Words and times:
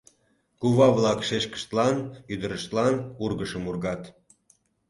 Кува-влак 0.59 1.19
шешкыштлан, 1.27 1.95
ӱдырыштлан 2.33 2.95
ургышым 3.23 3.63
ургат. 3.69 4.01